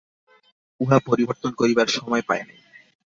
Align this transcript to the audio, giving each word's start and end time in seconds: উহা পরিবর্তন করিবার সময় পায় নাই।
উহা 0.79 0.97
পরিবর্তন 1.07 1.51
করিবার 1.53 1.87
সময় 1.97 2.23
পায় 2.29 2.43
নাই। 2.47 2.59